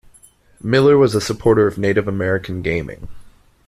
Miller 0.63 0.97
was 0.97 1.13
a 1.13 1.21
supporter 1.21 1.67
of 1.67 1.77
Native 1.77 2.07
American 2.07 2.63
gaming. 2.63 3.07